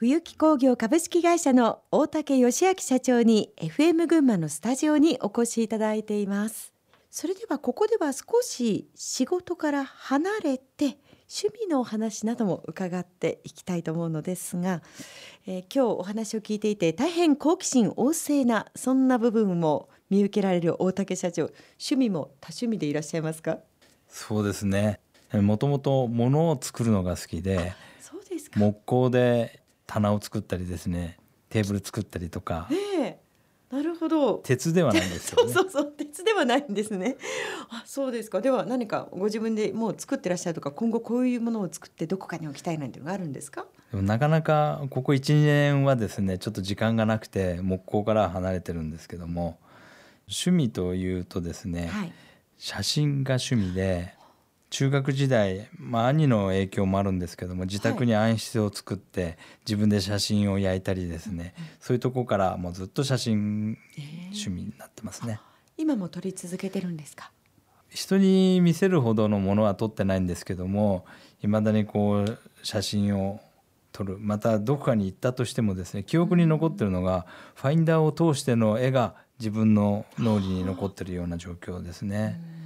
[0.00, 6.72] 冬木工業株式会社の大竹義明社長に FM 群馬のスタジオにお越しいただいています。
[7.10, 10.98] それではここでは少し仕事から離れて
[11.28, 14.82] 趣味のお話なども伺っていきたいと思うのですが、
[15.48, 23.58] えー、今日お話を聞いていて大変好奇心旺盛なそんな部分も見受けられる大竹社長趣味も多趣味でいらっしゃいますか？
[24.06, 25.00] そうですね。
[25.32, 27.72] もともと物を作るのが好きで
[28.54, 31.18] 木工で棚を作ったりですね
[31.48, 33.20] テーブル作ったりとか、ええ、
[33.70, 34.34] なるほど。
[34.44, 37.16] 鉄ではないんですよ、ね、 そうそうそう鉄ではないんですね。
[37.70, 38.42] あそうですか。
[38.42, 43.66] では何かご自分でもう作ってらっしゃるとか今後こういうものを作ってどこかに置きたいなんていうのがあるんですか？
[43.90, 49.58] でもなかなかここ12年はですねちょっと時間がなくて木工から離れてるんですけども
[50.28, 52.12] 趣味というとですね、はい、
[52.58, 54.14] 写真が趣味で
[54.70, 63.78] 中学時代、まあ、兄の影響もあるんですけども自宅に暗室を作って、自分で写真を焼いたりですね、そういうとこからもうずっと写真
[64.26, 65.40] 趣味になってますね、
[65.76, 67.30] えー、今も撮り続けてるんですか？
[67.88, 71.06] 人に見せるほどのものは撮ってないんですけども
[71.42, 73.40] いまだにこう写真を
[73.92, 74.18] 撮る。
[74.20, 82.57] またどこかに行ったとしてもですね記憶に残ってるのがファインダーを通しての絵が自分の脳裏に残ってるような状況ですね。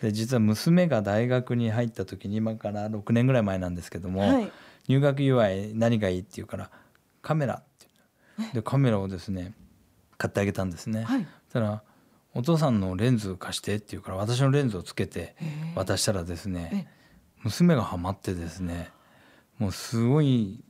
[0.00, 4.52] で実は娘が大学に入った時に今から6年ぐらい前なんですけども、はい、
[4.88, 6.70] 入学祝い何がいいって言うから
[7.22, 9.54] カメラってでカメラをですね
[10.18, 11.04] 買ってあげたんですね。
[11.04, 11.82] はい、たら
[12.34, 15.34] お父さんのレンズ貸してって言うから私のレンズをつけて
[15.74, 16.88] 渡したらですね
[17.42, 18.90] 娘がハマってですね
[19.58, 20.62] もうすごい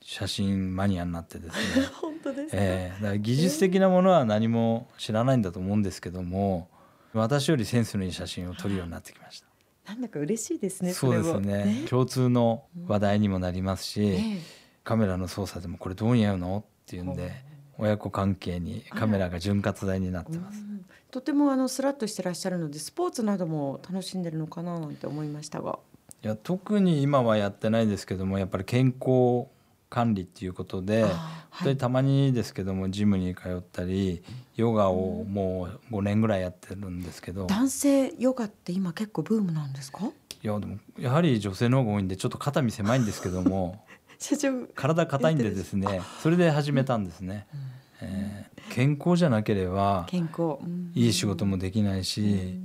[0.00, 1.86] 写真マニアになってですね。
[2.00, 6.68] 本当ですえー、だから技術的なものは何も知らないんだと思うんですけども
[7.12, 9.46] 私よりセンスのいい写真を撮るようになってきました。
[9.92, 10.92] なんだか嬉しいですね。
[10.92, 14.38] そうですね、ね、共通の話題にもなりますし、うん、
[14.84, 17.32] カメラの操作でもこれどう似合うのっていうんで、
[17.78, 20.62] 親子関係にカメラが潤滑剤になってます。
[21.10, 25.78] とてもあのスラッとしてらっしゃるのでスポーツなども楽しんでるのかななんて思いましたが。
[26.22, 29.46] いや特に今はやってないですけどもやっぱり健康
[29.90, 34.22] 管理っていうことで、本当にたまにですけどもジムに通ったり
[34.56, 40.10] ヨガをもう5年ぐらいやってるんですけど、男性ヨガって今結構ブームなんですか？
[40.42, 43.84] いやでもやはり女性の方が多いんでちょっと肩身狭いんですけども
[44.74, 47.60] 体硬いんでですねそれで始めたんですね、うん。
[48.02, 50.56] えー、健康じゃなければ健康、
[50.94, 52.58] いい仕事もできないし、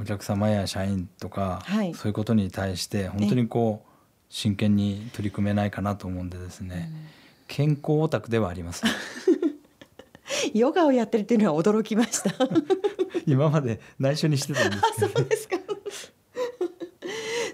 [0.00, 3.91] お客様や社員とか、はい、そういうことに対して本当にこう、
[4.32, 6.98] 真剣に取り組めないかなと思うんでですね、うん、
[7.48, 8.82] 健康オタクではあります。
[10.54, 12.32] ヨガをやってるっていうのは驚きました。
[13.26, 15.56] 今まで内緒にしてたんですけど、そうですか。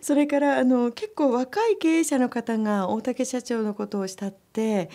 [0.01, 4.89] それからあの結構若い経営者の方が大竹社長のことを慕って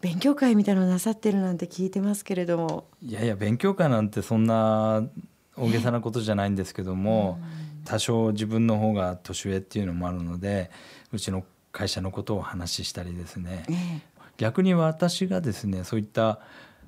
[0.00, 2.88] 勉強会みたいなのなさってるなんて聞いてますけれども。
[3.02, 5.06] いやいや勉強会なんてそんな
[5.54, 7.38] 大げさなことじゃないんですけども、
[7.86, 10.70] 多少自分の方が年上っていうのもあるので
[11.16, 14.02] うちの会社のことを話したりですね、
[14.36, 16.40] 逆に私がですねそういった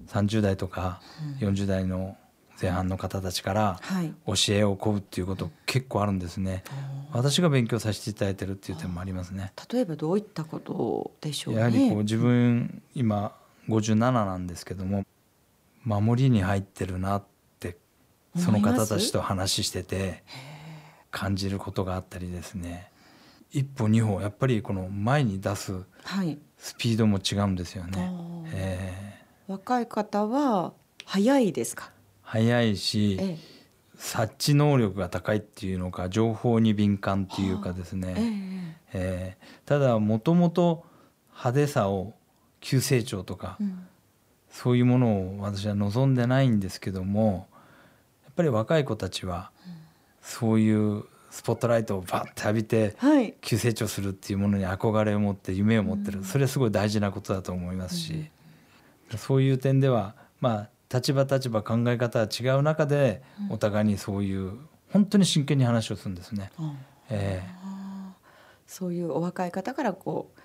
[0.08, 1.00] 30代とか
[1.40, 2.16] 40代の
[2.60, 3.80] 前半の方たちから
[4.26, 6.64] 教えを請うっていうこと結構あるんですね、
[7.12, 9.52] 私が勉強させていただいてるっていう点もありますね。
[9.72, 13.34] 例えばどういったことでしょう、ね、やはりこう自分今
[13.68, 15.04] 57なんですけども
[15.84, 17.24] 守りに入ってるなっ
[17.60, 17.76] て
[18.36, 20.22] その方たちと話してて
[21.10, 22.90] 感じることがあったりですね
[23.50, 25.84] 一歩二歩やっぱりこの前に出す
[26.58, 28.02] スピードも違うんですよね。
[28.02, 30.72] はいえー、若い方は
[31.04, 31.90] 早いですか？
[32.22, 33.38] 早いし、ええ、
[33.96, 38.14] 察知能力が高いっていうのか情報に敏感っていうかですね、
[38.92, 40.84] えええー、ただもともと
[41.30, 42.14] 派手さを
[42.60, 43.86] 急成長とか、うん、
[44.50, 47.48] そういうものを私は望んでないんですけども
[48.24, 49.50] やっぱり若い子たちは
[50.20, 52.96] そういうスポットライトをバッて浴びて
[53.40, 58.30] 急成長するっていうものに憧れを持って夢を持ってる、それはすごい大事なことだと思いますし、
[59.16, 64.58] そういう点ではまあ立場立場考え方は違う中でお互いにそういう
[64.90, 66.50] 本当に真剣に話をするんですね。
[67.10, 68.12] えー、
[68.66, 70.40] そういうお若い方からこう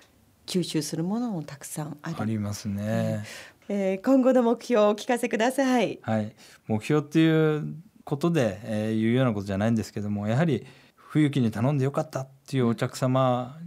[0.46, 3.24] 吸収するものもたくさんあありますね。
[3.68, 5.98] えー、今後の目標をお聞かせください。
[6.02, 6.34] はい、
[6.66, 7.74] 目標っていう
[8.04, 10.66] ことで、えー、言うようなことじゃないんですけどもやはり
[10.96, 13.58] 冬木に頼んでよかったっていうお客様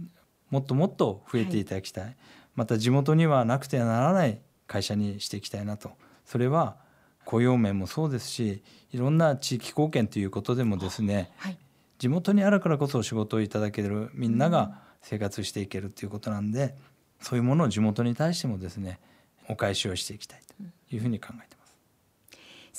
[0.50, 2.16] もっともっと増えていただきたい、はい、
[2.54, 5.92] また地元にはなくてはならない会社にしていきたいなと。
[6.24, 6.76] それは
[7.24, 11.58] 雇用面もそうですしいろんな地域貢献ということでもですね、はい、
[11.98, 16.74] 地元にあるからこそ仕事をいただけるみんなが生活していけるということなんで
[17.20, 19.00] そういうものを地元に対してもですね
[19.48, 20.54] お返しをしていきたいと
[20.94, 21.57] いうふうに考えてます。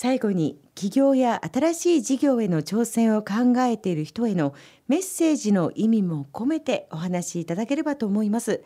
[0.02, 4.54] 最後に起業や新しい事業への挑戦を考えている人への
[4.88, 8.64] メッセージの意味も込めてお話しいただければと思います。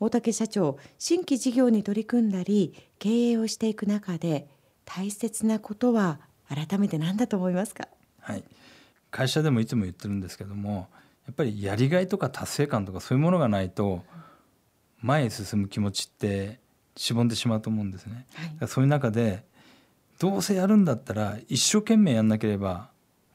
[0.00, 4.48] 大竹社長新規事業に取り組んだり経営をしていく中で
[4.86, 6.18] 大切なことは
[6.48, 7.86] 改めて何だと思いますか？
[8.20, 8.42] はい。
[9.10, 10.88] 会社でもいつも言ってるんですけども
[11.26, 14.02] やっぱりやりがいとか達成感とかそういうものがないと
[15.02, 16.58] 前へ進む気持ちって
[16.96, 18.24] しぼんでしまうと思うんですね。
[18.58, 19.44] はい、そういう中で
[20.24, 22.88] どうせやるんだったら一生懸命やんなければ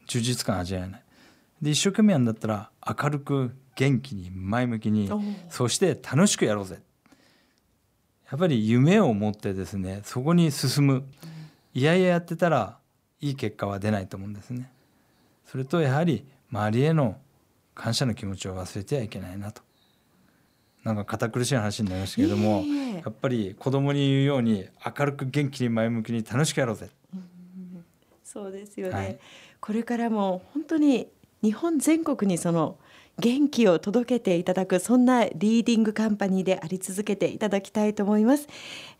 [0.07, 1.03] 充実感味わえない。
[1.62, 5.07] で一生懸命やんだったら明るく元気に前向きに
[5.50, 6.81] そして楽しくやろうぜ。
[8.31, 11.03] やっぱり夢を持ってですねそこに進む
[11.75, 12.80] いやいややってたら
[13.21, 14.71] いい結果は出ないと思うんですね。
[15.45, 17.18] それとやはり周りへの
[17.75, 19.62] 感謝の気持ちを忘れてはいけないなと。
[20.83, 22.63] なんか堅苦しい話になりましたけども、
[23.03, 24.65] やっぱり子供に言うように
[24.97, 26.89] 明るく元気に前向きに楽しくやろうぜ。
[27.13, 27.17] う
[28.23, 29.19] そうですよね、はい、
[29.59, 31.07] これからも本当に
[31.41, 32.77] 日本全国にその
[33.17, 38.47] 元気を届けていただくそんなリーディングカンパニーであり続けていただきたいと思います、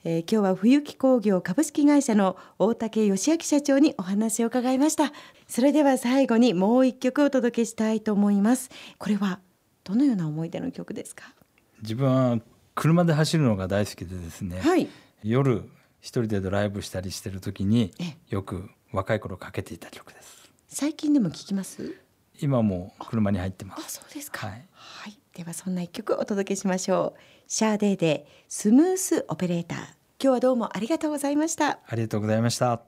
[0.03, 5.13] えー、今日は冬木工業株式会社の大竹義明社長にお話を伺いました。
[5.47, 8.69] それでは最後にもう一曲お届けしたいと思います。
[8.97, 9.39] これは
[9.83, 11.33] どのような思い出の曲ですか？
[11.81, 12.39] 自分は
[12.75, 14.87] 車で走るのが大好きでですね、はい、
[15.23, 17.91] 夜一人でドライブしたりしてる時に
[18.29, 20.49] よく若い頃かけていた曲です。
[20.67, 21.95] 最近でも聞きます？
[22.39, 23.85] 今も車に入ってます。
[23.85, 27.19] あそうですか、はい、はい、ではそんな一曲お届けしましょう。
[27.47, 29.87] シャーデーでスムースオペレーター今
[30.19, 31.79] 日はどうもありがとうございました。
[31.85, 32.81] ありがとうございました